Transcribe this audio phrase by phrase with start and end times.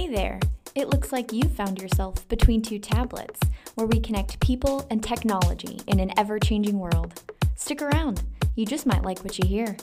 [0.00, 0.40] Hey there!
[0.74, 3.38] It looks like you found yourself between two tablets,
[3.74, 7.22] where we connect people and technology in an ever changing world.
[7.54, 8.22] Stick around,
[8.56, 9.76] you just might like what you hear.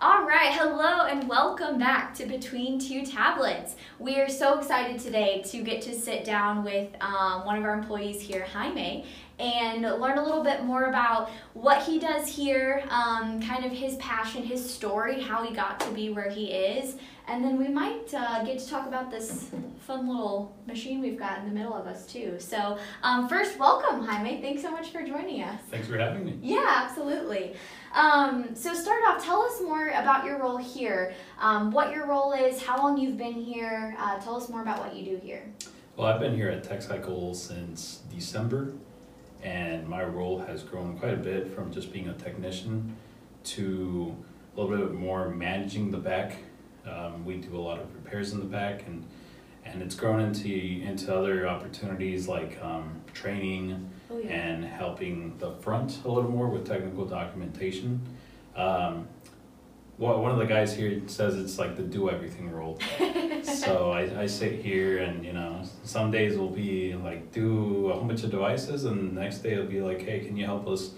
[0.00, 3.76] All right, hello and welcome back to Between Two Tablets.
[4.00, 7.74] We are so excited today to get to sit down with um, one of our
[7.74, 9.06] employees here, Jaime,
[9.42, 13.96] and learn a little bit more about what he does here, um, kind of his
[13.96, 16.96] passion, his story, how he got to be where he is,
[17.26, 21.38] and then we might uh, get to talk about this fun little machine we've got
[21.40, 22.36] in the middle of us too.
[22.38, 24.40] So, um, first, welcome, Jaime.
[24.40, 25.60] Thanks so much for joining us.
[25.70, 26.38] Thanks for having me.
[26.40, 27.54] Yeah, absolutely.
[27.94, 32.32] Um, so start off, tell us more about your role here, um, what your role
[32.32, 33.96] is, how long you've been here.
[33.98, 35.44] Uh, tell us more about what you do here.
[35.96, 38.72] Well, I've been here at Tech TechCycle since December,
[39.42, 42.96] and my role has grown quite a bit from just being a technician
[43.44, 44.16] to
[44.56, 46.36] a little bit more managing the back.
[46.86, 49.04] Um, we do a lot of repairs in the back, and
[49.64, 54.28] and it's grown into into other opportunities like um, training Oh, yeah.
[54.30, 58.00] and helping the front a little more with technical documentation.
[58.54, 59.08] Um,
[59.98, 62.78] well, one of the guys here says it's like the do everything role.
[63.42, 67.94] so I, I sit here and you know some days will be like do a
[67.94, 70.66] whole bunch of devices and the next day it'll be like hey can you help
[70.68, 70.92] us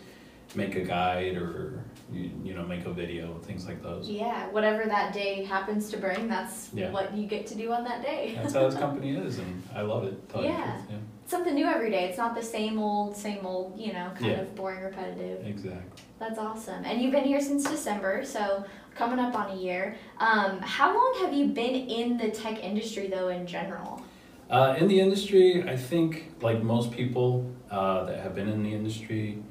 [0.54, 4.84] make a guide or you, you know make a video things like those Yeah, whatever
[4.84, 6.90] that day happens to bring, that's Yeah.
[6.90, 8.34] what you get to do on that day.
[8.40, 10.76] that's how this company is and I love it to tell you the Yeah.
[10.90, 12.04] yeah Something new every day.
[12.10, 14.40] It's not the same old, same old, you know, kind Yeah.
[14.42, 15.44] of boring, repetitive.
[15.46, 16.84] exactly That's awesome.
[16.84, 19.96] And you've been here since December, so coming up on a year.
[20.18, 24.02] Um, how long have you been in the tech industry, though, in general?
[24.48, 28.72] Uh, in the industry, I think like most people uh, that have been in the
[28.72, 29.42] industry,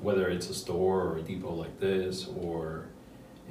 [0.00, 2.88] whether it's a store or a depot like this, or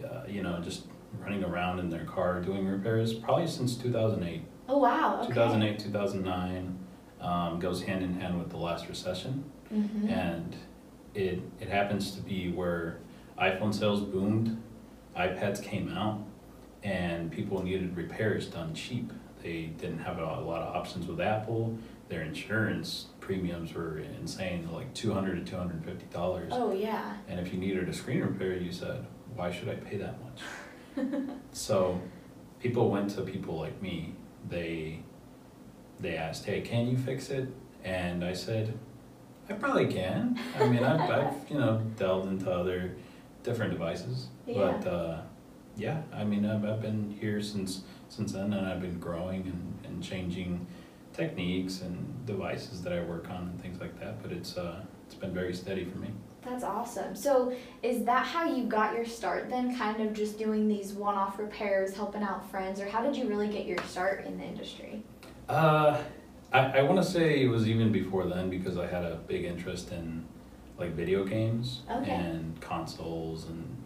[0.03, 0.87] uh, you know just
[1.19, 4.41] running around in their car doing repairs, probably since two thousand eight.
[4.67, 5.19] Oh, wow.
[5.19, 5.27] Okay.
[5.29, 6.77] Two thousand eight, two thousand nine,
[7.21, 10.09] um, goes hand in hand with the last recession, Mm-hmm.
[10.09, 10.55] and
[11.13, 12.99] it it happens to be where
[13.37, 14.61] iPhone sales boomed,
[15.17, 16.19] iPads came out,
[16.83, 19.11] and people needed repairs done cheap.
[19.41, 21.75] They didn't have a, lot of options with Apple.
[22.09, 26.51] Their insurance premiums were insane, like two hundred to two hundred fifty dollars.
[26.53, 27.17] Oh, yeah.
[27.27, 29.05] And if you needed a screen repair, you said,
[29.35, 31.07] "Why should I pay that much?"
[31.51, 31.99] so,
[32.59, 34.13] people went to people like me.
[34.47, 35.03] They
[35.99, 37.47] they asked, "Hey, can you fix it?"
[37.83, 38.77] And I said,
[39.51, 40.39] "I probably can.
[40.59, 42.95] I mean, I've, I've you know delved into other
[43.43, 45.21] different devices, but uh,
[45.75, 49.79] yeah, I mean, I've, I've been here since since then, and I've been growing and,
[49.85, 50.65] and changing
[51.13, 54.21] techniques and devices that I work on and things like that.
[54.21, 56.09] But it's uh, it's been very steady for me."
[56.43, 57.15] That's awesome.
[57.15, 59.77] So, is that how you got your start then?
[59.77, 63.27] Kind of just doing these one off repairs, helping out friends, or how did you
[63.27, 65.03] really get your start in the industry?
[65.47, 66.01] Uh,
[66.51, 69.45] I, I want to say it was even before then because I had a big
[69.45, 70.25] interest in
[70.77, 72.11] like video games Okay.
[72.11, 73.83] and consoles and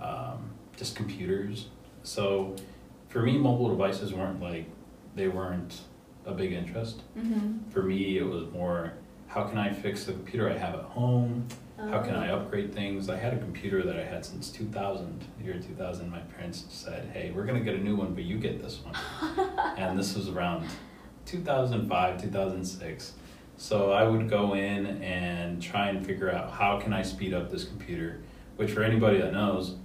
[0.00, 1.68] um, just computers.
[2.02, 2.54] So
[3.08, 4.66] for me, mobile devices weren't like
[5.14, 5.80] they weren't
[6.26, 7.02] a big interest.
[7.18, 7.70] Mm-hmm.
[7.70, 8.92] For me, it was more
[9.28, 11.46] how can I fix the computer I have at home?
[11.78, 12.20] How can Oh.
[12.20, 13.10] I upgrade things?
[13.10, 16.10] I had a computer that I had since 2000, year 2000.
[16.10, 18.94] My parents said, "Hey, we're gonna get a new one, but you get this one."
[19.76, 20.66] and this was around
[21.26, 23.12] 2005 2006
[23.58, 27.50] so i would go in and try and figure out how can i speed up
[27.50, 28.20] this computer
[28.56, 29.76] which for anybody that knows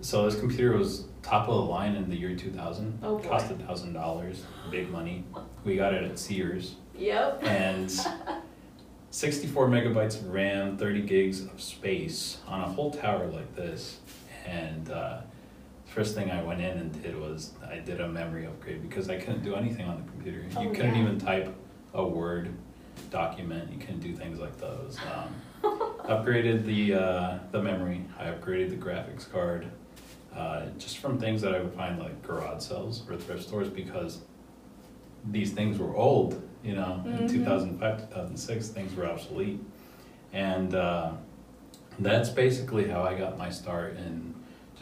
[0.00, 3.28] so this computer was top of the line in the year 2000 Oh, boy.
[3.28, 5.22] cost a thousand dollars big money.
[5.64, 6.74] We got it at sears.
[6.98, 7.44] Yep.
[7.44, 7.88] and
[9.10, 14.00] 64 megabytes of ram 30 gigs of space on a whole tower like this.
[14.44, 15.20] And uh,
[15.94, 19.16] first thing i went in and did was i did a memory upgrade because i
[19.16, 20.38] couldn't do anything on the computer.
[20.60, 21.02] You Oh, couldn't yeah.
[21.02, 21.54] even type
[21.94, 22.50] a word
[23.10, 23.70] document.
[23.72, 24.98] You couldn't do things like those.
[25.14, 25.34] Um,
[26.04, 28.04] upgraded the uh, the memory.
[28.18, 29.66] I upgraded the graphics card
[30.34, 34.20] uh, just from things that i would find like garage sales or thrift stores because
[35.30, 37.30] these things were old you know in Mhm.
[37.30, 39.60] 2005 2006 things were obsolete.
[40.32, 41.12] And uh,
[41.98, 44.31] that's basically how i got my start in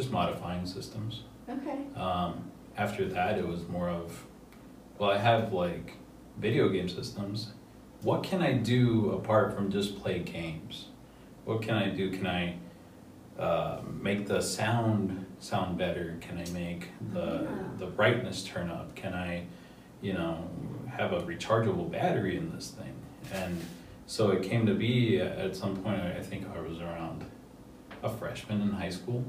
[0.01, 1.23] just modifying systems.
[1.49, 1.79] Okay.
[1.97, 2.45] um,
[2.77, 4.25] after that it was more of
[4.99, 5.95] well i have like
[6.39, 7.39] video game systems.
[8.03, 10.87] What can i do apart from just play games?
[11.45, 12.11] What can i do?
[12.11, 12.55] Can i
[13.39, 16.17] uh, make the sound sound better?
[16.21, 16.83] Can i make
[17.13, 17.49] the Yeah.
[17.79, 18.95] the brightness turn up?
[18.95, 19.45] Can i
[20.01, 20.49] you know
[20.89, 22.95] have a rechargeable battery in this thing?
[23.35, 23.61] And
[24.07, 27.25] So it came to be at some point, I think I was around
[28.03, 29.23] a freshman in high school.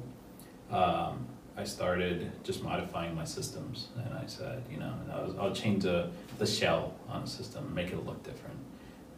[0.71, 1.27] Um,
[1.57, 5.83] I started just modifying my systems, and I said, you know, I was, I'll change
[5.83, 6.09] the,
[6.39, 8.57] the shell on the system, make it look different.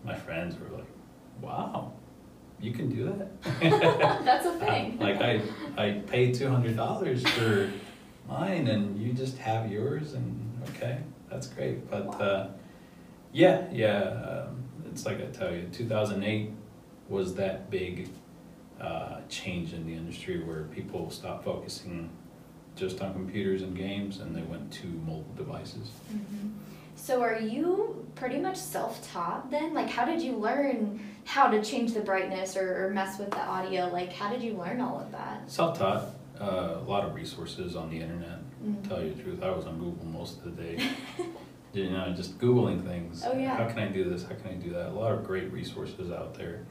[0.03, 0.87] My friends were like,
[1.41, 1.93] wow,
[2.59, 3.59] you can do that?
[4.25, 4.97] That's a thing.
[4.99, 5.41] like I,
[5.77, 7.71] I paid two hundred dollars for
[8.27, 11.89] mine, and you just have yours, and okay, that's great.
[11.89, 12.47] But uh,
[13.31, 16.51] yeah, yeah, um, it's like I tell you, two thousand eight
[17.09, 18.09] was that big
[18.81, 22.09] uh, change in the industry where people stopped focusing
[22.75, 25.91] just on computers and games, and they went to mobile devices.
[26.11, 26.51] Mhm.
[26.95, 29.73] So are you pretty much self-taught then?
[29.73, 33.41] Like, how did you learn how to change the brightness or, or mess with the
[33.41, 33.89] audio?
[33.91, 35.49] Like, how did you learn all of that?
[35.51, 36.05] Self-taught,
[36.39, 38.39] uh, a lot of resources on the internet.
[38.63, 38.87] Mhm.
[38.87, 40.79] Tell you the truth, I was on Google most of the day.
[41.73, 43.23] you know, just googling things.
[43.25, 43.55] Oh, yeah.
[43.55, 44.23] How can I do this?
[44.23, 44.89] How can I do that?
[44.89, 46.65] A lot of great resources out there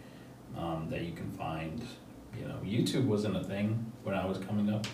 [0.56, 1.84] um, that you can find.
[2.38, 4.86] You know, YouTube wasn't a thing when I was coming up.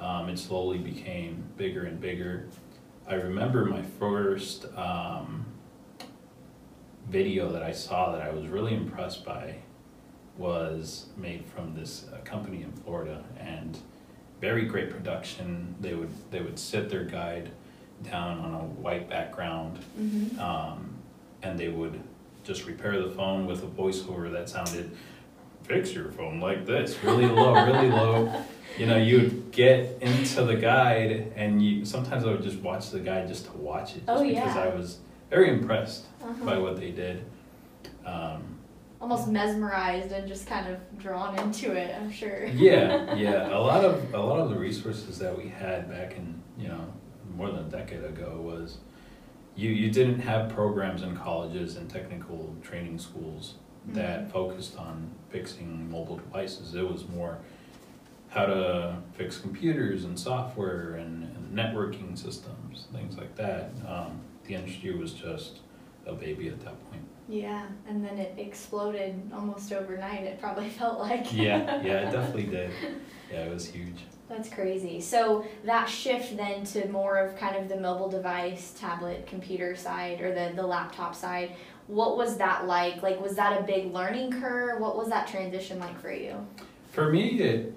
[0.00, 2.48] Um, it slowly became bigger and bigger.
[3.06, 5.46] I remember my first um,
[7.08, 9.56] video that I saw that I was really impressed by
[10.38, 13.78] was made from this uh, company in Florida and
[14.40, 15.74] very great production.
[15.80, 17.50] They would they would sit their guide
[18.02, 20.40] down on a white background Mm-hmm.
[20.40, 20.88] um,
[21.42, 22.00] and they would
[22.44, 24.90] just repair the phone with a voiceover that sounded
[25.64, 28.32] fix your phone like this really low really low
[28.78, 32.98] you know you'd get into the guide and you sometimes i would just watch the
[32.98, 34.62] guide just to watch it just Oh, because yeah.
[34.64, 34.98] i was
[35.30, 36.44] very impressed Uh-huh.
[36.44, 37.24] by what they did
[38.04, 38.42] um,
[39.00, 42.44] Almost mesmerized and just kind of drawn into it, I'm sure.
[42.46, 46.40] yeah yeah a lot of a lot of the resources that we had back in
[46.58, 46.84] you know
[47.36, 48.78] more than a decade ago was
[49.56, 53.54] you you didn't have programs in colleges and technical training schools
[53.88, 56.74] that focused on fixing mobile devices.
[56.74, 57.38] It was more
[58.28, 63.70] how to fix computers and software and, and networking systems things like that.
[63.86, 65.58] Um, the industry was just
[66.06, 70.98] a baby at that point Yeah, and then it exploded almost overnight, it probably felt
[70.98, 71.32] like.
[71.32, 72.70] yeah yeah it definitely did
[73.30, 75.00] yeah it was huge That's crazy.
[75.00, 80.20] So that shift then to more of kind of the mobile device, tablet, computer side
[80.20, 81.52] or the, the laptop side,
[81.86, 83.02] what was that like?
[83.02, 84.80] Like was that a big learning curve?
[84.80, 86.34] What was that transition like for you?
[86.92, 87.74] For me, it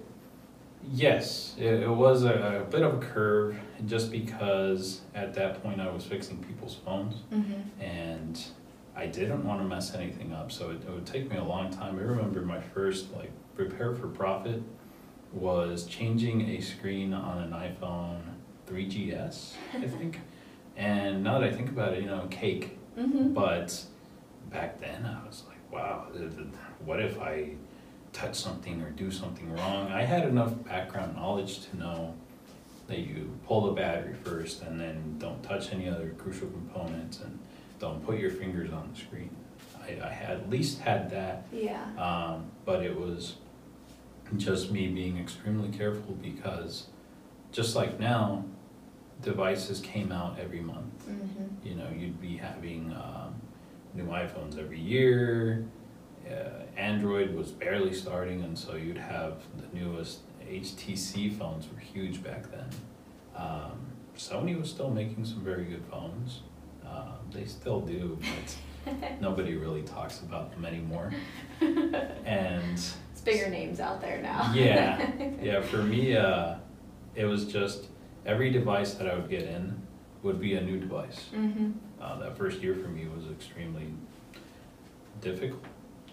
[0.92, 5.80] yes, it, it was a, a bit of a curve, just because at that point
[5.80, 7.82] I was fixing people's phones, Mm-hmm.
[7.82, 8.40] and
[8.96, 10.50] I didn't want to mess anything up.
[10.50, 11.98] So it, it would take me a long time.
[11.98, 14.62] I remember my first like prepare for profit
[15.32, 18.20] was changing a screen on an iPhone
[18.68, 20.20] 3GS, I think.
[20.76, 22.78] and now that I think about it, you know, cake.
[22.98, 23.34] Mm-hmm.
[23.34, 23.82] But
[24.50, 26.46] back then, I was like, wow, th- th-
[26.84, 27.50] what if I
[28.14, 29.88] touch something or do something wrong?
[29.92, 32.14] I had enough background knowledge to know
[32.86, 37.38] that you pull the battery first and then don't touch any other crucial components and
[37.78, 39.30] don't put your fingers on the screen.
[39.82, 41.82] I, I had at least had that, Yeah.
[41.98, 43.36] um, but it was
[44.36, 46.86] just me being extremely careful because
[47.52, 48.44] just like now,
[49.22, 51.66] devices came out every month Mm-hmm.
[51.68, 53.34] you know, you'd be having um,
[53.94, 55.64] new iPhones every year.
[56.28, 60.18] Uh, Android was barely starting, and so you'd have the newest
[60.50, 62.68] HTC phones were huge back then.
[63.36, 63.86] Um,
[64.18, 66.40] Sony was still making some very good phones.
[66.88, 71.12] Um, they still do, but nobody really talks about them anymore.
[72.24, 74.52] And It's bigger names out there now.
[74.54, 75.10] yeah,
[75.42, 75.60] yeah.
[75.62, 76.56] For me, uh,
[77.14, 77.86] it was just
[78.26, 79.80] every device that I would get in
[80.22, 81.26] would be a new device.
[81.34, 81.70] Mm-hmm.
[82.00, 83.86] Uh, that first year for me was extremely
[85.20, 85.62] difficult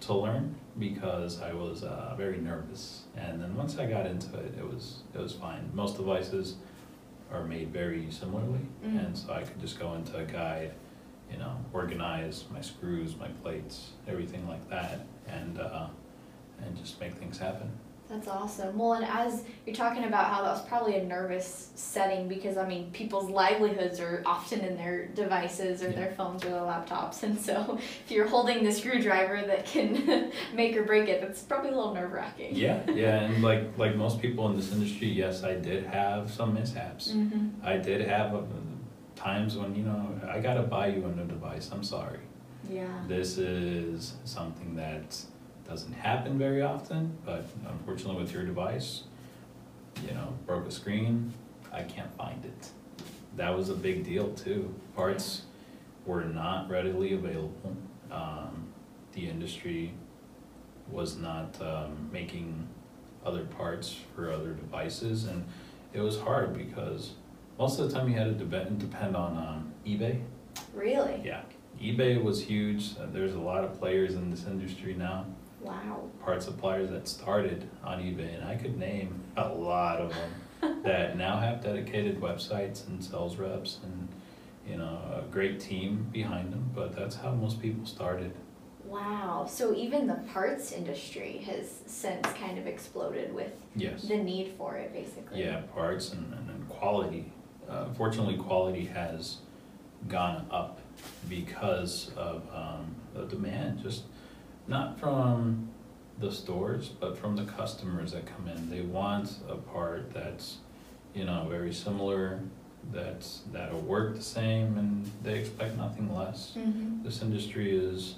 [0.00, 3.02] to learn because I was uh, very nervous.
[3.16, 5.70] And then once I got into it, it was it was fine.
[5.74, 6.56] Most devices
[7.34, 9.06] are made very similarly, Mm.
[9.06, 10.72] and so I could just go into a guide,
[11.30, 15.88] you know, organize my screws, my plates, everything like that, and uh,
[16.64, 17.70] and just make things happen.
[18.08, 18.76] That's awesome.
[18.78, 22.68] Well, and as you're talking about how that was probably a nervous setting because I
[22.68, 25.96] mean, people's livelihoods are often in their devices or Yeah.
[25.96, 30.76] their phones or their laptops, and so if you're holding the screwdriver that can make
[30.76, 32.54] or break it, that's probably a little nerve wracking.
[32.54, 36.52] Yeah, yeah, and like like most people in this industry, yes, I did have some
[36.54, 37.10] mishaps.
[37.12, 37.66] Mm-hmm.
[37.66, 38.40] I did have uh,
[39.16, 42.18] times when, you know, I gotta buy you a new device, I'm sorry.
[42.68, 42.86] Yeah.
[43.08, 45.16] This is something that
[45.68, 49.04] doesn't happen very often, but unfortunately with your device,
[50.06, 51.32] you know, broke a screen,
[51.72, 52.70] I can't find it.
[53.36, 54.74] That was a big deal too.
[54.94, 55.42] Parts
[56.06, 57.76] were not readily available.
[58.10, 58.68] Um,
[59.12, 59.94] the industry
[60.90, 62.68] was not um, making
[63.24, 65.44] other parts for other devices, and
[65.92, 67.12] it was hard because
[67.58, 70.20] most of the time you had to depend depend on um, eBay.
[70.74, 71.22] Really?
[71.24, 71.42] Yeah,
[71.80, 72.90] eBay was huge.
[73.12, 75.24] There's a lot of players in this industry now,
[75.64, 76.08] Wow.
[76.22, 81.16] part suppliers that started on eBay, and I could name a lot of them that
[81.16, 84.08] now have dedicated websites and sales reps and
[84.68, 86.70] you know a great team behind them.
[86.74, 88.32] But that's how most people started.
[88.84, 89.46] Wow.
[89.50, 94.02] So even the parts industry has since kind of exploded with Yes.
[94.02, 95.42] the need for it, basically.
[95.42, 97.32] Yeah, parts and, and, and quality.
[97.68, 99.38] Uh, fortunately, quality has
[100.06, 100.80] gone up
[101.30, 104.02] because of um, the demand, just
[104.66, 105.68] not from
[106.18, 108.70] the stores, but from the customers that come in.
[108.70, 110.58] They want a part that's,
[111.14, 112.40] you know, very similar,
[112.92, 116.52] that's that'll work the same, and they expect nothing less.
[116.56, 117.02] Mm-hmm.
[117.02, 118.16] This industry is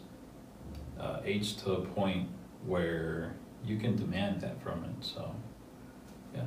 [1.01, 2.29] uh, aged to a point
[2.67, 3.35] where
[3.65, 5.05] you can demand that from it.
[5.05, 5.35] So,
[6.35, 6.43] yeah.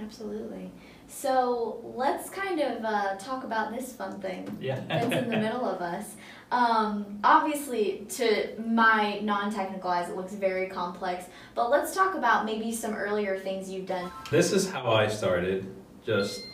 [0.00, 0.70] Absolutely.
[1.06, 4.80] So let's kind of uh, talk about this fun thing Yeah.
[4.88, 6.14] that's in the middle of us.
[6.52, 11.24] Um, obviously, to my non-technical eyes, it looks very complex.
[11.54, 14.12] But let's talk about maybe some earlier things you've done.
[14.30, 16.44] This is how I started, just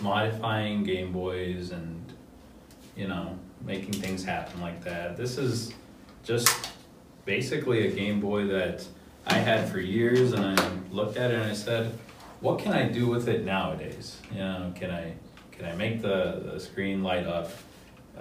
[0.00, 2.12] modifying Game Boys and,
[2.96, 5.18] you know, making things happen like that.
[5.18, 5.74] This is
[6.24, 6.70] just
[7.26, 8.86] basically a Game Boy that
[9.26, 11.92] I had for years, and I looked at it and I said,
[12.40, 14.16] "What can I do with it nowadays?
[14.32, 15.12] You know, can I
[15.52, 17.52] can I make the, the screen light up?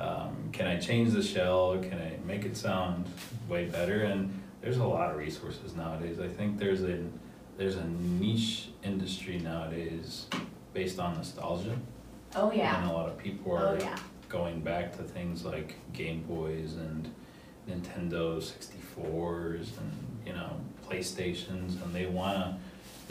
[0.01, 1.77] Um, can I change the shell?
[1.81, 3.05] Can I make it sound
[3.47, 6.19] way better?" And there's a lot of resources nowadays.
[6.19, 6.97] I think there's a
[7.57, 10.25] there's a niche industry nowadays
[10.73, 11.77] based on nostalgia.
[12.35, 12.81] Oh yeah.
[12.81, 13.97] And a lot of people are Oh are yeah.
[14.29, 17.13] going back to things like Game Boys and
[17.69, 19.91] Nintendo 64s and,
[20.25, 20.49] you know,
[20.89, 22.57] PlayStations, and they wanna,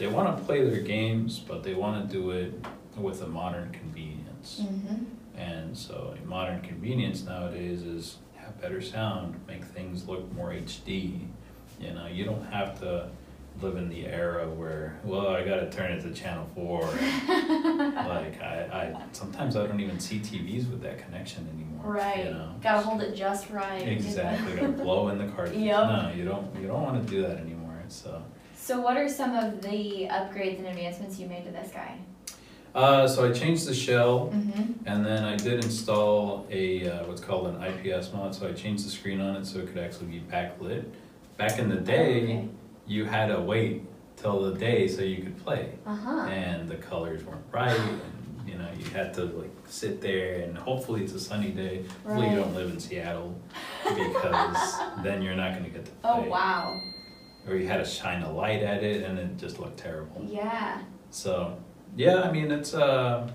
[0.01, 2.53] they wanna play their games, but they wanna do it
[2.97, 4.63] with a modern convenience.
[4.63, 5.03] Mm-hmm.
[5.39, 11.27] And so a modern convenience nowadays is have better sound, make things look more HD.
[11.79, 13.09] You know, you don't have to
[13.61, 16.81] live in the era where, well, I gotta turn it to channel four.
[17.27, 21.93] like I, I sometimes I don't even see TVs with that connection anymore.
[21.93, 22.25] Right.
[22.25, 22.55] You know?
[22.63, 23.87] Gotta hold it just right.
[23.87, 24.55] Exactly.
[24.55, 25.57] gotta blow in the cartridge.
[25.61, 25.83] Yep.
[25.83, 27.83] No, you don't you don't wanna do that anymore.
[27.87, 28.23] So
[28.71, 31.97] So, what are some of the upgrades and advancements you made to this guy?
[32.73, 34.87] uh, so I changed the shell Mm-hmm.
[34.87, 38.85] And then I did install a uh, what's called an IPS mod, so I changed
[38.85, 40.85] the screen on it so it could actually be backlit.
[41.35, 42.47] Back in the day,
[42.87, 43.83] you had to wait
[44.15, 46.29] till the day so you could play, Uh huh.
[46.29, 50.57] and the colors weren't right, and you know you had to like sit there, and
[50.57, 51.83] hopefully it's a sunny day.
[52.05, 53.37] Hopefully you don't live in Seattle,
[53.83, 56.09] because then you're not gonna get to play.
[56.09, 56.81] Oh wow.
[57.47, 60.23] Or you had to shine a light at it, and it just looked terrible.
[60.27, 60.79] Yeah.
[61.09, 61.57] So
[61.95, 63.29] yeah, I mean it's uh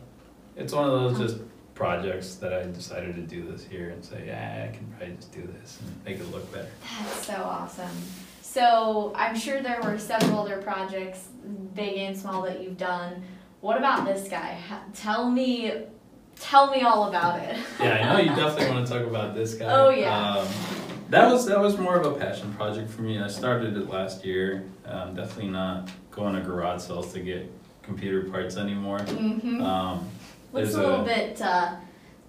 [0.56, 1.44] it's one of those just
[1.74, 5.30] projects that I decided to do this year and say, yeah, I can probably just
[5.32, 6.70] do this and make it look better.
[7.02, 7.96] That's so awesome.
[8.40, 11.28] So I'm sure there were several other projects,
[11.74, 13.22] big and small, that you've done.
[13.60, 14.58] What about this guy?
[14.94, 15.84] Tell me,
[16.40, 17.58] tell me all about it.
[17.78, 19.66] Yeah, I know you definitely want to talk about this guy.
[19.70, 20.36] Oh, yeah.
[20.36, 20.48] Um,
[21.10, 23.20] that was that was more of a passion project for me.
[23.20, 24.64] I started it last year.
[24.84, 27.50] Um, definitely not going to garage sales to get
[27.82, 28.98] computer parts anymore.
[28.98, 29.62] Mm-hmm.
[29.62, 30.08] Um,
[30.52, 31.76] Looks a little a- bit uh,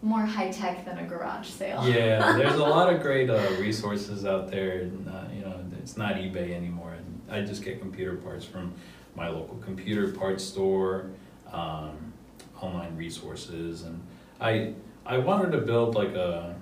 [0.01, 1.87] more high tech than a garage sale.
[1.87, 4.81] Yeah, there's a lot of great uh, resources out there.
[4.81, 6.95] And, uh, you know, it's not eBay anymore.
[7.29, 8.73] I just get computer parts from
[9.15, 11.09] my local computer parts store,
[11.51, 12.13] um,
[12.61, 14.01] online resources, and
[14.39, 14.73] I
[15.05, 16.55] I wanted to build like a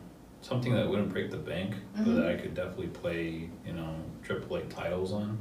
[0.46, 2.16] something that wouldn't break the bank, but Mhm.
[2.18, 5.40] that I could definitely play, you know, AAA titles on.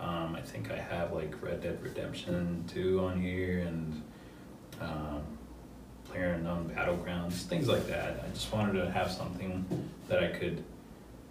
[0.00, 4.02] Um, I think I have like Red Dead Redemption 2 on here and
[4.80, 5.22] um,
[6.04, 8.24] Player Unknown Battlegrounds, things like that.
[8.26, 9.64] I just wanted to have something
[10.08, 10.64] that I could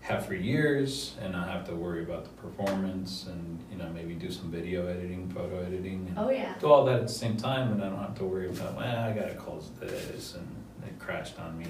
[0.01, 4.13] have for years and not have to worry about the performance and, you know, maybe
[4.13, 6.05] do some video editing, photo editing.
[6.09, 6.53] And Oh yeah.
[6.59, 8.97] do all that at the same time and I don't have to worry about, well,
[9.03, 10.47] I gotta close this and
[10.87, 11.65] it crashed on me.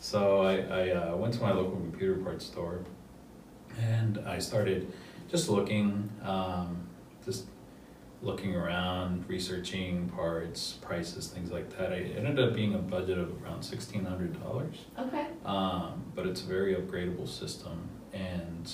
[0.00, 2.80] So I, I uh, went to my local computer parts store
[3.80, 4.92] and I started
[5.28, 6.88] just looking, um,
[7.24, 7.46] just
[8.22, 11.92] looking around, researching parts, prices, things like that.
[11.92, 14.86] I it ended up being a budget of around sixteen hundred dollars.
[14.98, 15.26] Okay.
[15.44, 18.72] Um, but it's a very upgradable system and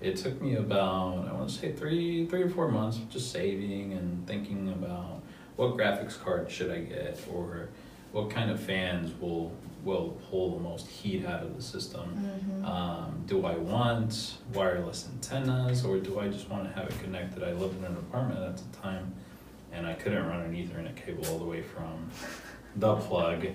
[0.00, 3.32] it took me about I want to say three three or four months of just
[3.32, 5.22] saving and thinking about
[5.56, 7.68] what graphics card should I get or
[8.12, 9.52] what kind of fans will
[9.84, 12.28] will pull the most heat out of the system.
[12.62, 12.64] Mhm.
[12.66, 17.42] Um, do I want wireless antennas or do I just want to have it connected?
[17.42, 19.12] I lived in an apartment at the time
[19.72, 22.08] and I couldn't run an Ethernet cable all the way from
[22.76, 23.46] the plug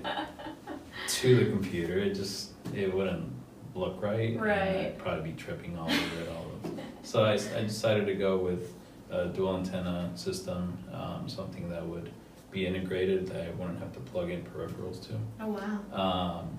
[1.07, 1.97] to the computer.
[1.97, 3.31] It just it wouldn't
[3.75, 4.31] look right.
[4.31, 4.85] and Right.
[4.87, 6.45] I'd probably be tripping all over it all.
[6.63, 8.73] Of so I, s- I decided to go with
[9.09, 12.11] a dual antenna system, um, something that would
[12.51, 15.13] be integrated that I wouldn't have to plug in peripherals to.
[15.39, 16.39] Oh, wow.
[16.41, 16.49] Um,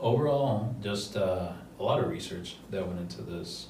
[0.00, 3.68] overall, just uh, a lot of research that went into this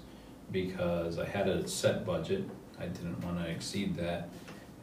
[0.52, 2.44] because I had a set budget.
[2.80, 4.28] I didn't want to exceed that,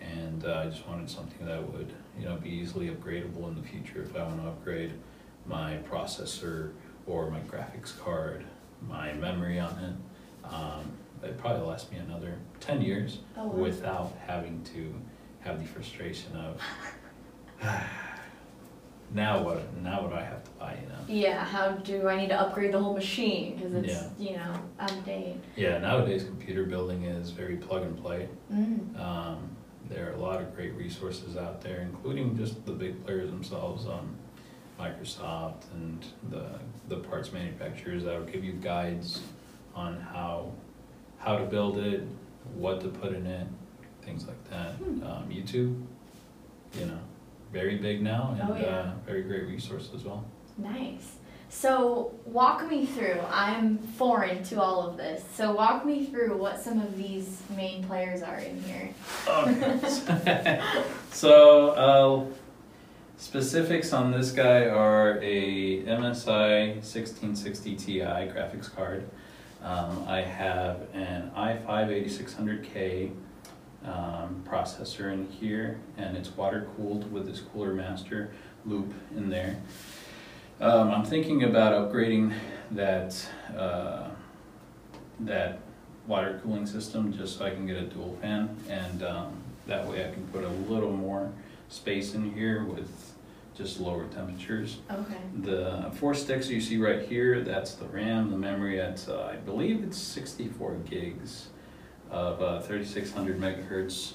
[0.02, 3.68] and uh, I just wanted something that would, you know, be easily upgradable in the
[3.68, 4.94] future if I want to upgrade
[5.46, 6.72] my processor
[7.08, 8.44] or my graphics card,
[8.88, 10.48] my memory on it.
[10.54, 10.92] Um,
[11.24, 13.54] it'd probably last me another ten years Oh, wow.
[13.64, 14.94] without having to
[15.46, 16.60] have the frustration of
[19.14, 20.96] now what now what do I have to buy, you know?
[21.08, 23.56] Yeah, how do I need to upgrade the whole machine?
[23.56, 25.36] Because it's, you know, out of date.
[25.56, 28.28] Yeah, nowadays computer building is very plug and play.
[28.52, 29.00] Mm.
[29.00, 29.50] Um,
[29.88, 33.86] there are a lot of great resources out there, including just the big players themselves,
[33.86, 34.16] um,
[34.80, 36.60] Microsoft and the,
[36.90, 39.22] the parts manufacturers that will give you guides
[39.76, 40.52] on how,
[41.20, 42.04] how to build it,
[42.56, 43.48] what to put in it,
[44.06, 44.74] things like that.
[44.76, 45.04] Hmm.
[45.04, 45.84] Um, YouTube,
[46.80, 47.00] you know,
[47.52, 48.68] very big now Oh, and, yeah.
[48.68, 50.24] uh, very great resource as well.
[50.58, 51.16] Nice.
[51.50, 53.20] So, walk me through.
[53.30, 55.24] I'm foreign to all of this.
[55.36, 58.90] So, walk me through what some of these main players are in here.
[59.28, 60.62] Okay.
[61.12, 62.26] so, uh,
[63.18, 69.08] specifics on this guy are a MSI 1660 Ti graphics card.
[69.64, 73.12] Um, I have an i5 8600K
[73.86, 78.32] um, processor in here, and it's water cooled with this Cooler Master
[78.66, 79.58] loop in there.
[80.60, 82.34] Um, I'm thinking about upgrading
[82.72, 84.10] that uh,
[85.20, 85.60] that
[86.08, 89.34] water cooling system just so I can get a dual fan and um,
[89.68, 91.32] that way I can put a little more
[91.70, 93.14] space in here with
[93.56, 94.80] just lower temperatures.
[94.92, 95.18] Okay.
[95.42, 99.38] The four sticks you see right here, that's the RAM, the memory at, uh, I
[99.38, 101.48] believe it's 64 gigs
[102.12, 104.14] of uh, 3600 megahertz.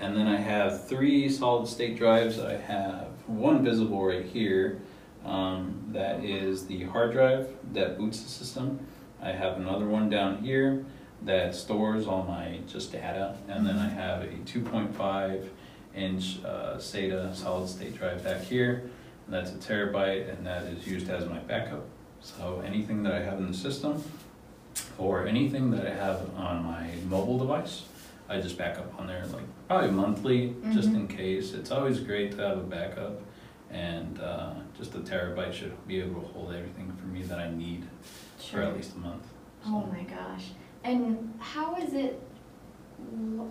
[0.00, 2.38] And then I have three solid state drives.
[2.38, 4.80] I have one visible right here.
[5.24, 8.84] Um, that is the hard drive that boots the system.
[9.20, 10.84] I have another one down here
[11.24, 13.36] that stores all my just data.
[13.48, 15.48] And then I have a 2.5
[15.94, 18.90] inch uh, SATA solid state drive back here.
[19.26, 21.84] And that's a terabyte and that is used as my backup.
[22.20, 24.02] So anything that I have in the system
[25.02, 27.82] or anything that I have on my mobile device,
[28.28, 30.94] I just back up on there like probably monthly, just Mhm.
[30.96, 31.52] in case.
[31.54, 33.20] It's always great to have a backup.
[33.70, 37.50] And uh, just a terabyte should be able to hold everything for me that I
[37.50, 37.84] need
[38.50, 39.26] for at least a month.
[39.66, 40.50] Oh my gosh.
[40.84, 42.20] And how is it?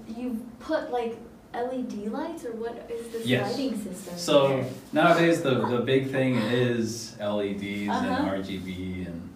[0.08, 1.18] You put like
[1.54, 3.52] LED lights, or what is this Yes.
[3.58, 4.16] lighting system?
[4.16, 8.06] So nowadays the, the big thing is LEDs Uh-huh.
[8.08, 9.30] and RGB and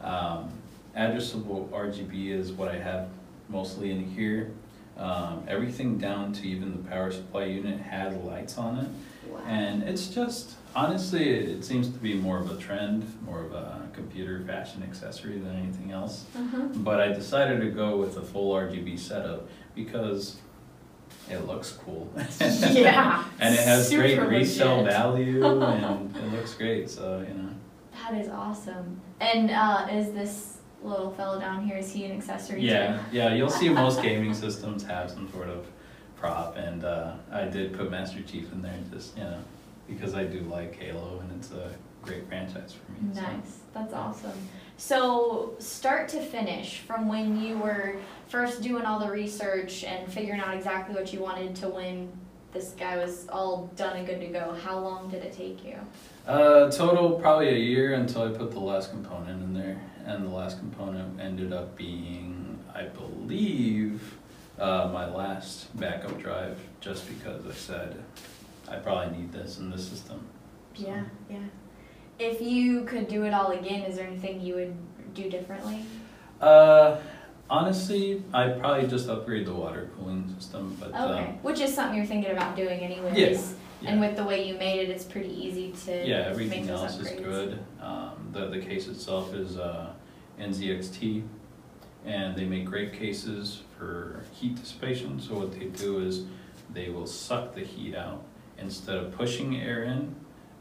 [0.00, 0.48] um,
[0.96, 3.08] addressable RGB is what I have
[3.48, 4.52] mostly in here.
[4.96, 8.88] Um, everything down to even the power supply unit had lights on it.
[9.30, 9.40] Wow.
[9.46, 13.52] And it's just, honestly, it, it seems to be more of a trend, more of
[13.52, 16.26] a computer fashion accessory than anything else.
[16.36, 16.68] Uh-huh.
[16.74, 20.36] But I decided to go with a full RGB setup because
[21.30, 22.12] it looks cool.
[22.40, 23.24] Yeah.
[23.40, 24.92] and it has great resale legit.
[24.92, 27.50] value and it looks great, so you know.
[27.92, 29.00] That is awesome.
[29.20, 31.76] And uh, is this little fellow down here?
[31.76, 32.62] Is he an accessory?
[32.62, 35.66] Yeah, yeah, you'll see most gaming systems have some sort of
[36.16, 39.38] prop and uh, I did put Master Chief in there just, you know,
[39.88, 41.70] because I do like Halo and it's a
[42.02, 43.14] great franchise for me.
[43.14, 43.20] so.
[43.22, 43.58] Nice.
[43.74, 44.48] That's awesome.
[44.76, 47.96] So, start to finish, from when you were
[48.28, 52.10] first doing all the research and figuring out exactly what you wanted to when
[52.52, 55.76] this guy was all done and good to go, how long did it take you?
[56.26, 60.30] Uh, total probably a year until I put the last component in there, and the
[60.30, 64.16] last component ended up being, I believe,
[64.58, 68.02] uh, my last backup drive, just because I said
[68.68, 70.20] I probably need this in this system.
[70.74, 71.38] So, Yeah, yeah.
[72.18, 74.74] If you could do it all again, is there anything you would
[75.14, 75.84] do differently?
[76.40, 76.98] Uh,
[77.48, 81.96] honestly, I'd probably just upgrade the water cooling system, but Okay, um, which is something
[81.96, 83.16] you're thinking about doing anyways.
[83.16, 83.38] Yeah,
[83.86, 86.80] And with the way you made it, it's pretty easy to Yeah, make everything those
[86.82, 87.24] else is upgrades.
[87.24, 87.58] good.
[87.80, 89.92] Um, the, the case itself is, uh,
[90.38, 91.22] NZXT,
[92.04, 96.24] and they make great cases for heat dissipation, so what they do is
[96.72, 98.24] they will suck the heat out.
[98.58, 100.14] Instead of pushing air in,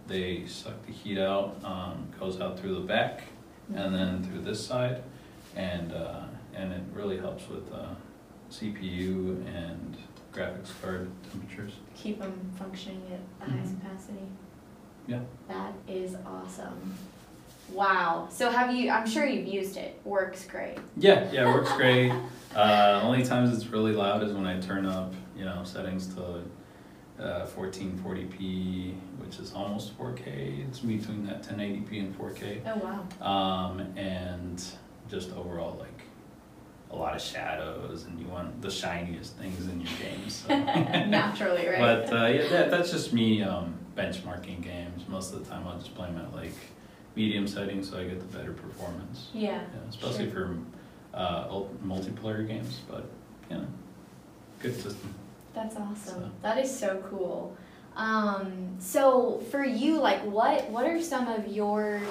[0.08, 3.23] they suck the heat out, um, goes out through the back
[3.75, 5.03] and then through this side.
[5.55, 6.21] And, uh,
[6.55, 7.89] and it really helps with, uh,
[8.49, 9.97] CPU and
[10.34, 11.74] graphics card temperatures.
[11.96, 14.26] Keep them functioning at the highest capacity.
[15.08, 15.22] Yeah.
[15.48, 16.94] That is awesome.
[17.72, 18.28] Wow.
[18.32, 20.00] So have you, I'm sure you've used it.
[20.04, 20.78] Works great.
[20.98, 22.12] Yeah, yeah, it works great.
[22.56, 26.42] Uh, only times it's really loud is when I turn up, you know, settings to
[27.20, 30.68] uh, 1440p, which is almost 4K.
[30.68, 32.62] It's between that 1080p and 4K.
[32.65, 33.26] Oh, wow.
[33.26, 34.63] Um, and
[35.08, 35.99] just overall, like
[36.91, 40.43] a lot of shadows, and you want the shiniest things in your games.
[40.47, 40.58] So.
[40.58, 41.80] Naturally, right?
[41.80, 45.08] But uh, yeah, that, that's just me um, benchmarking games.
[45.08, 46.54] Most of the time, I'll just play them at like
[47.15, 49.30] medium settings so I get the better performance.
[49.34, 49.62] yeah.
[49.62, 50.58] Yeah, especially for
[51.13, 51.47] uh,
[51.86, 53.06] multiplayer games, but
[53.49, 53.67] you know,
[54.60, 55.13] good system.
[55.54, 55.95] That's awesome.
[56.21, 57.56] So- That is so cool.
[57.95, 62.02] Um, so for you, like, what what are some of your,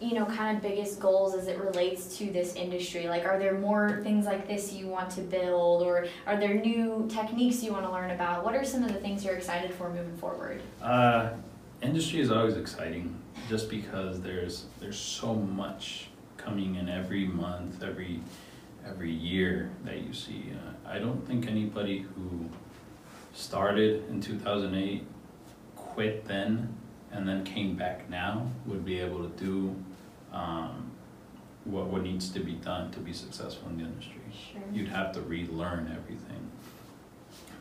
[0.00, 3.06] you know, kind of biggest goals as it relates to this industry?
[3.06, 7.06] Like, are there more things like this you want to build, or are there new
[7.10, 8.44] techniques you want to learn about?
[8.44, 10.62] What are some of the things you're excited for moving forward?
[10.82, 11.30] Uh,
[11.82, 13.14] industry is always exciting,
[13.48, 18.20] just because there's there's so much coming in every month, every
[18.86, 20.52] every year that you see.
[20.52, 22.48] Uh, I don't think anybody who
[23.34, 25.04] started in 2008,
[25.76, 26.74] quit then,
[27.12, 29.76] and then came back now would be able to do
[30.32, 30.90] um,
[31.64, 34.20] what what needs to be done to be successful in the industry.
[34.52, 34.62] Sure.
[34.72, 36.50] You'd have to relearn everything.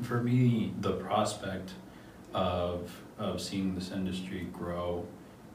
[0.02, 1.72] For me, the prospect
[2.34, 5.06] of of seeing this industry grow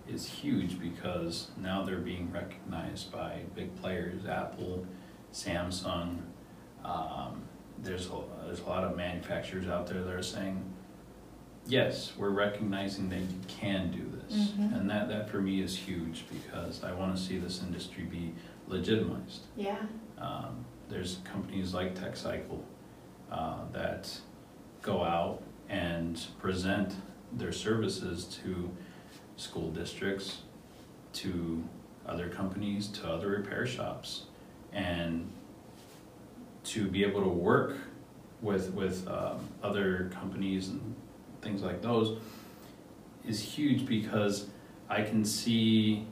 [0.08, 4.86] is huge because now they're being recognized by big players, Apple,
[5.32, 6.18] Samsung.
[6.84, 7.42] Um,
[7.82, 10.62] there's a, there's a lot of manufacturers out there that are saying,
[11.66, 14.50] yes, we're recognizing that you can do this.
[14.50, 14.76] Mhm.
[14.76, 18.32] And that, that for me is huge because I want to see this industry be
[18.68, 19.42] legitimized.
[19.56, 19.78] Yeah.
[20.18, 22.60] Um, there's companies like TechCycle
[23.30, 24.18] uh, that
[24.82, 26.94] go out and present
[27.32, 28.70] their services to
[29.36, 30.42] school districts,
[31.14, 31.64] to
[32.06, 34.24] other companies, to other repair shops,
[34.72, 35.30] and
[36.64, 37.76] to be able to work
[38.42, 40.94] with with um, other companies and
[41.44, 42.18] things like those
[43.26, 44.48] is huge because
[44.88, 46.06] I can see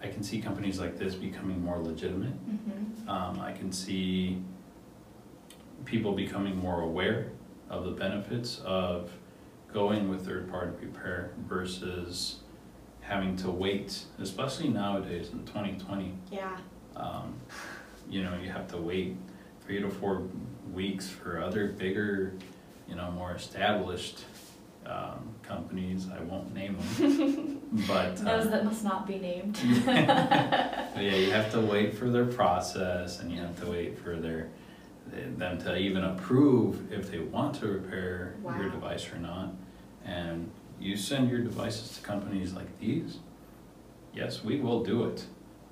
[0.00, 2.34] I can see companies like this becoming more legitimate.
[2.46, 3.08] Mm-hmm.
[3.08, 4.38] Um, I can see
[5.86, 7.30] people becoming more aware
[7.70, 9.10] of the benefits of
[9.72, 12.40] going with third party repair versus
[13.00, 16.12] having to wait, especially nowadays in 2020.
[16.30, 16.56] Yeah.
[16.96, 17.34] Um,
[18.08, 19.16] you know, you have to wait
[19.64, 20.22] three to four
[20.72, 22.34] weeks for other bigger,
[22.88, 24.24] you know, more established
[24.86, 26.06] um, companies.
[26.14, 29.58] I won't name them, but uh, Those that must not be named.
[30.96, 34.48] Yeah, you have to wait for their process and you have to wait for their
[35.36, 39.52] them to even approve if they want to repair your device or not.
[40.04, 43.18] And you send your devices to companies like these,
[44.14, 45.24] yes, we will do it.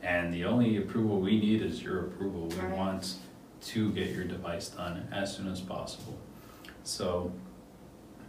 [0.02, 2.48] And the only approval we need is your approval.
[2.48, 2.76] We Right.
[2.76, 3.14] want
[3.62, 6.18] to get your device done as soon as possible.
[6.84, 7.32] So,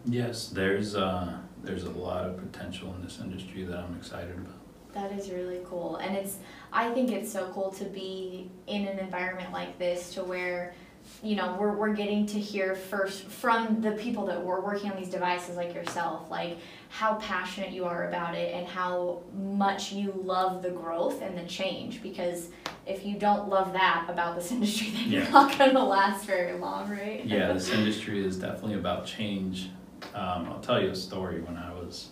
[0.06, 4.60] yes, there's uh, there's a lot of potential in this industry that I'm excited about.
[4.94, 5.96] That is really cool.
[5.96, 6.38] And it's,
[6.72, 10.76] I think it's so cool to be in an environment like this to where,
[11.22, 14.98] you know, we're, we're getting to hear first from the people that were working on
[14.98, 16.58] these devices like yourself, like
[16.90, 21.44] how passionate you are about it and how much you love the growth and the
[21.46, 22.02] change.
[22.04, 22.50] Because
[22.86, 25.24] if you don't love that about this industry, then Yeah.
[25.24, 27.26] you're not going to last very long, right?
[27.26, 29.70] Yeah, this industry is definitely about change.
[30.14, 31.42] Um, I'll tell you a story.
[31.42, 32.10] When I was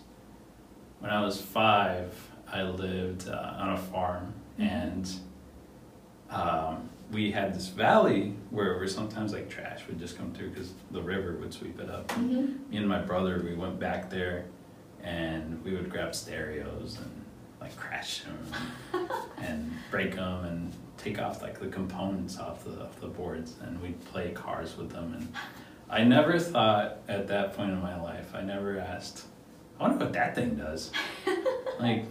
[1.00, 2.14] when I was five,
[2.50, 4.70] I lived uh, on a farm, Mhm.
[4.70, 5.10] and
[6.30, 10.72] um, we had this valley where, where sometimes like trash would just come through because
[10.90, 12.10] the river would sweep it up.
[12.12, 14.46] hmm Me and my brother, we went back there,
[15.02, 17.24] and we would grab stereos and
[17.60, 22.98] like crash them and break them and take off like the components off the off
[23.00, 25.12] the boards, and we'd play cars with them.
[25.14, 25.32] And
[25.90, 29.26] I never thought at that point in my life, I never asked,
[29.78, 30.90] I wonder what that thing does.
[31.80, 32.06] like,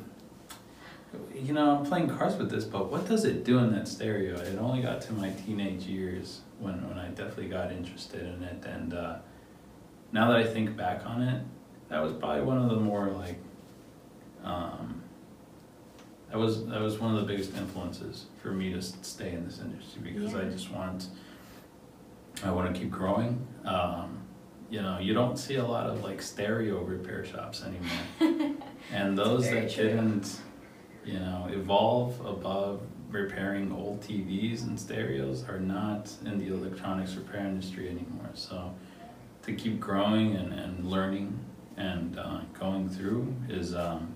[1.36, 4.36] you know, I'm playing cards with this, but what does it do in that stereo?
[4.40, 8.64] It only got to my teenage years when, when I definitely got interested in it.
[8.66, 9.16] And uh,
[10.12, 11.44] now that I think back on it,
[11.90, 13.38] that was probably one of the more like,
[14.44, 15.02] um,
[16.30, 19.60] that was that was one of the biggest influences for me to stay in this
[19.60, 21.08] industry because I just want,
[22.44, 23.46] I want to keep growing.
[23.66, 24.20] Um,
[24.70, 28.56] you know, you don't see a lot of like stereo repair shops anymore.
[28.94, 29.84] and those that true.
[29.84, 30.40] didn't,
[31.06, 37.42] you know, evolve above repairing old TVs and stereos are not in the electronics repair
[37.42, 38.30] industry anymore.
[38.34, 38.74] So
[39.44, 41.38] to keep growing and, and learning
[41.78, 44.16] and uh, going through is um,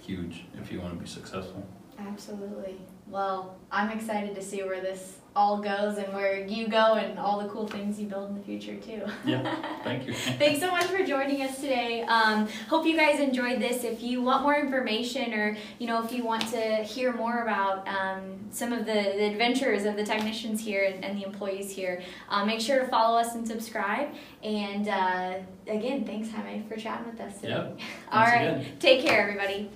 [0.00, 1.66] huge if you want to be successful.
[1.98, 2.78] Absolutely.
[3.10, 7.40] Well, I'm excited to see where this all goes and where you go and all
[7.40, 9.02] the cool things you build in the future too.
[9.24, 10.12] Yeah, thank you.
[10.12, 12.02] Thanks so much for joining us today.
[12.02, 13.84] Um, hope you guys enjoyed this.
[13.84, 17.86] If you want more information or you know if you want to hear more about
[17.86, 22.02] um, some of the, the adventures of the technicians here and, and the employees here,
[22.30, 24.08] uh, make sure to follow us and subscribe.
[24.42, 25.34] And uh,
[25.68, 27.50] again, thanks Jaime for chatting with us today.
[27.50, 27.78] Yep.
[28.12, 28.76] All right, again.
[28.80, 29.70] take care, everybody.